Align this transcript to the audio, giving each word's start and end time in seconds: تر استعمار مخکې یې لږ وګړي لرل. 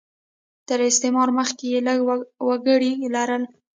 تر 0.67 0.79
استعمار 0.91 1.29
مخکې 1.39 1.65
یې 1.73 1.79
لږ 1.87 1.99
وګړي 2.47 2.91
لرل. 3.15 3.43